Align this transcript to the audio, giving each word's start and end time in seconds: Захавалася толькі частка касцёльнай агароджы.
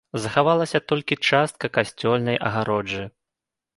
Захавалася 0.21 0.79
толькі 0.91 1.19
частка 1.31 1.65
касцёльнай 1.77 2.41
агароджы. 2.51 3.03